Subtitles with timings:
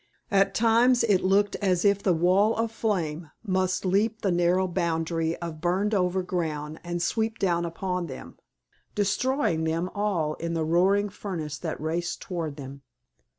[0.31, 5.35] At times it looked as if the wall of flame must leap the narrow boundary
[5.35, 8.39] of burned over ground and sweep down upon them,
[8.95, 12.81] destroying them all in the roaring furnace that raced toward them.